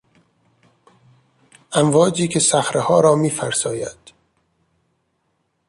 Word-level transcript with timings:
امواجی 1.71 2.27
که 2.27 2.39
صخرهها 2.39 2.99
را 2.99 3.15
میفرساید 3.15 4.13